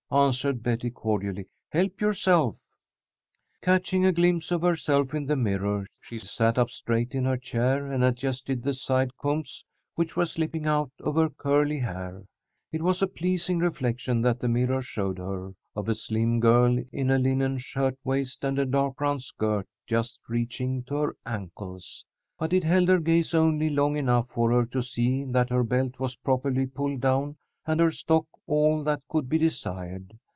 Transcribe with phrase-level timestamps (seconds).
[0.13, 1.45] answered Betty, cordially.
[1.71, 2.57] "Help yourself."
[3.61, 7.89] Catching a glimpse of herself in the mirror, she sat up straight in her chair,
[7.89, 9.63] and adjusted the side combs
[9.95, 12.25] which were slipping out of her curly hair.
[12.73, 17.09] It was a pleasing reflection that the mirror showed her, of a slim girl in
[17.09, 22.03] a linen shirt waist and a dark brown skirt just reaching to her ankles.
[22.37, 25.99] But it held her gaze only long enough for her to see that her belt
[25.99, 27.37] was properly pulled down
[27.67, 30.11] and her stock all that could be desired.